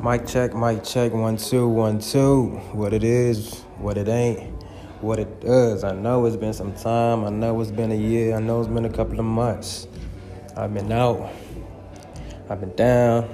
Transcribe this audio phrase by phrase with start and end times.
[0.00, 2.50] Mic check, mic check, one, two, one, two.
[2.72, 4.62] What it is, what it ain't,
[5.00, 5.82] what it does.
[5.82, 7.24] I know it's been some time.
[7.24, 8.36] I know it's been a year.
[8.36, 9.88] I know it's been a couple of months.
[10.56, 11.32] I've been out.
[12.48, 13.24] I've been down.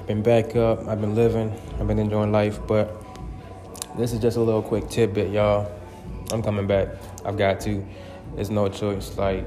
[0.00, 0.88] I've been back up.
[0.88, 1.52] I've been living.
[1.78, 2.60] I've been enjoying life.
[2.66, 2.96] But
[3.98, 5.70] this is just a little quick tidbit, y'all.
[6.32, 6.88] I'm coming back.
[7.26, 7.86] I've got to.
[8.38, 9.18] It's no choice.
[9.18, 9.44] Like,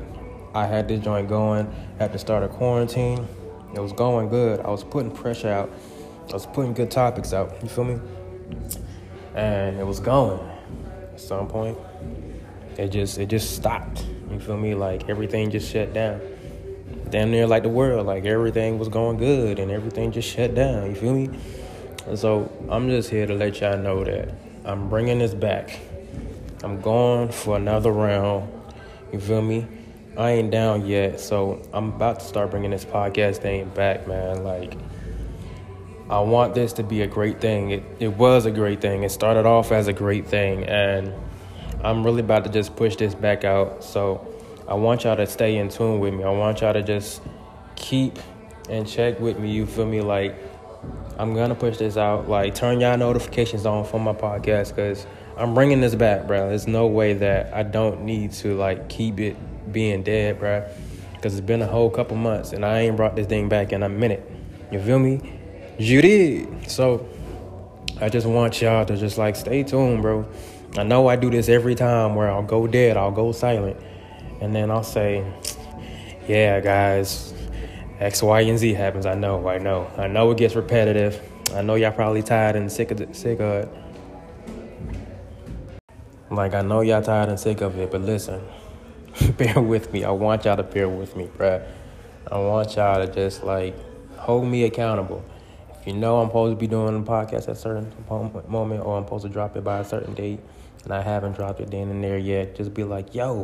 [0.53, 3.27] I had this joint going at the start of quarantine.
[3.73, 4.59] It was going good.
[4.59, 5.71] I was putting pressure out
[6.29, 7.55] I was putting good topics out.
[7.63, 7.99] You feel me?
[9.35, 10.39] And it was going.
[11.13, 11.77] At some point,
[12.77, 14.05] it just it just stopped.
[14.29, 14.75] You feel me?
[14.75, 16.21] Like everything just shut down.
[17.09, 18.05] Damn near like the world.
[18.05, 20.89] Like everything was going good and everything just shut down.
[20.89, 21.29] You feel me?
[22.05, 24.33] And so I'm just here to let y'all know that
[24.65, 25.79] I'm bringing this back.
[26.63, 28.51] I'm going for another round.
[29.11, 29.67] You feel me?
[30.17, 34.43] I ain't down yet, so I'm about to start bringing this podcast thing back, man.
[34.43, 34.73] Like
[36.09, 37.69] I want this to be a great thing.
[37.69, 39.03] It, it was a great thing.
[39.03, 41.13] It started off as a great thing, and
[41.83, 43.83] I'm really about to just push this back out.
[43.83, 44.27] So
[44.67, 46.23] I want y'all to stay in tune with me.
[46.23, 47.21] I want y'all to just
[47.75, 48.17] keep
[48.69, 49.51] and check with me.
[49.51, 50.01] You feel me?
[50.01, 50.35] Like,
[51.19, 52.27] I'm gonna push this out.
[52.27, 55.05] Like, turn y'all notifications on for my podcast because
[55.37, 56.49] I'm bringing this back, bro.
[56.49, 59.37] There's no way that I don't need to like keep it
[59.71, 60.67] being dead, bro.
[61.13, 63.83] Because it's been a whole couple months and I ain't brought this thing back in
[63.83, 64.29] a minute.
[64.71, 65.38] You feel me?
[65.79, 66.45] Judy.
[66.67, 67.07] So
[68.01, 70.27] I just want y'all to just like stay tuned, bro.
[70.77, 73.77] I know I do this every time where I'll go dead, I'll go silent,
[74.41, 75.23] and then I'll say,
[76.27, 77.33] "Yeah, guys,
[77.99, 81.21] X, Y, and Z happens." I know, I know, I know it gets repetitive.
[81.55, 83.69] I know y'all probably tired and sick of it, sick of it.
[86.29, 88.41] Like I know y'all tired and sick of it, but listen,
[89.37, 90.03] bear with me.
[90.03, 91.65] I want y'all to bear with me, bruh.
[92.29, 93.75] I want y'all to just like
[94.17, 95.23] hold me accountable
[95.89, 97.91] you know I'm supposed to be doing a podcast at a certain
[98.47, 100.39] moment or I'm supposed to drop it by a certain date
[100.83, 103.43] and I haven't dropped it then and there yet, just be like, yo,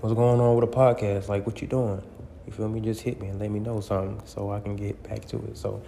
[0.00, 1.28] what's going on with the podcast?
[1.28, 2.02] Like, what you doing?
[2.46, 2.80] You feel me?
[2.80, 5.56] Just hit me and let me know something so I can get back to it.
[5.56, 5.82] So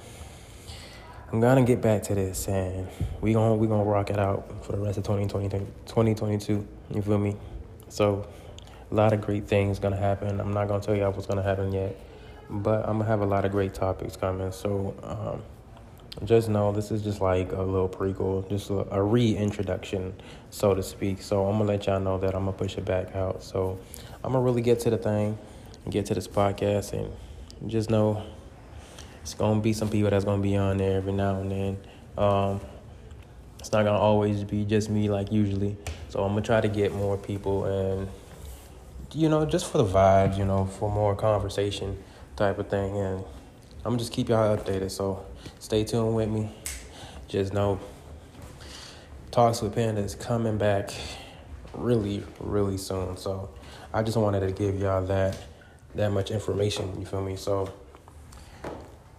[1.31, 2.89] I'm gonna get back to this and
[3.21, 6.67] we gonna we gonna rock it out for the rest of 2020, 2022.
[6.95, 7.37] You feel me?
[7.91, 8.27] So
[8.91, 10.41] a lot of great things gonna happen.
[10.41, 11.97] I'm not gonna tell y'all what's gonna happen yet,
[12.49, 14.53] but I'm gonna have a lot of great topics coming.
[14.53, 15.43] So um,
[16.25, 20.15] just know this is just like a little prequel, just a, a reintroduction,
[20.51, 21.23] so to speak.
[21.23, 23.43] So I'm gonna let y'all know that I'm gonna push it back out.
[23.43, 23.79] So
[24.23, 25.39] I'm gonna really get to the thing
[25.85, 27.11] and get to this podcast and
[27.71, 28.23] just know
[29.23, 31.79] it's gonna be some people that's gonna be on there every now and then.
[32.17, 32.61] Um,
[33.59, 35.77] it's not gonna always be just me like usually.
[36.11, 38.09] So I'm gonna try to get more people and
[39.15, 41.99] you know just for the vibes, you know, for more conversation
[42.37, 43.25] type of thing and.
[43.85, 44.91] I'm just keep y'all updated.
[44.91, 45.25] So
[45.59, 46.51] stay tuned with me.
[47.29, 47.81] Just know
[49.33, 50.91] Talks with Panda is coming back
[51.73, 53.17] really, really soon.
[53.17, 53.49] So
[53.93, 55.39] I just wanted to give y'all that
[55.95, 57.01] that much information.
[57.01, 57.37] You feel me?
[57.37, 57.73] So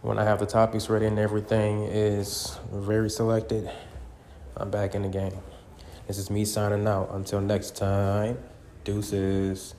[0.01, 3.71] when I have the topics ready and everything is very selected,
[4.55, 5.39] I'm back in the game.
[6.07, 7.09] This is me signing out.
[7.11, 8.37] Until next time,
[8.83, 9.73] deuces.